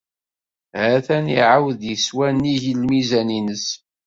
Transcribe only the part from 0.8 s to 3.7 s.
Ha-t-an iɛawed yeswa nnig lmizan-is.